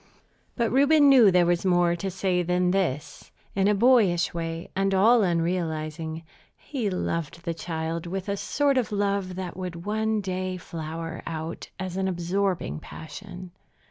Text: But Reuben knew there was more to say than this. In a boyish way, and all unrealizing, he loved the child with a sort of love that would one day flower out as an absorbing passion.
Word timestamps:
But 0.55 0.71
Reuben 0.71 1.09
knew 1.09 1.29
there 1.29 1.45
was 1.45 1.63
more 1.63 1.95
to 1.95 2.09
say 2.09 2.41
than 2.41 2.71
this. 2.71 3.31
In 3.53 3.67
a 3.67 3.75
boyish 3.75 4.33
way, 4.33 4.67
and 4.75 4.95
all 4.95 5.21
unrealizing, 5.21 6.23
he 6.57 6.89
loved 6.89 7.43
the 7.45 7.53
child 7.53 8.07
with 8.07 8.27
a 8.27 8.35
sort 8.35 8.79
of 8.79 8.91
love 8.91 9.35
that 9.35 9.55
would 9.55 9.85
one 9.85 10.19
day 10.19 10.57
flower 10.57 11.21
out 11.27 11.69
as 11.77 11.97
an 11.97 12.07
absorbing 12.07 12.79
passion. 12.79 13.51